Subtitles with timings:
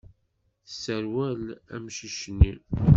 [0.67, 1.41] Tesserwel
[1.75, 2.53] amcic-nni.